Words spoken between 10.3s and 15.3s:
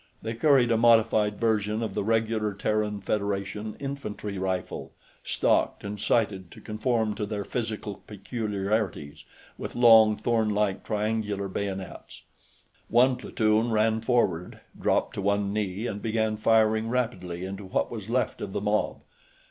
like, triangular bayonets. One platoon ran forward, dropped to